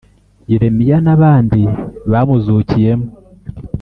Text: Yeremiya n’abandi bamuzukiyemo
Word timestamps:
Yeremiya 0.51 0.97
n’abandi 1.05 1.61
bamuzukiyemo 2.11 3.07